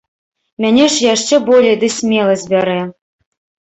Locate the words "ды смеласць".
1.87-2.51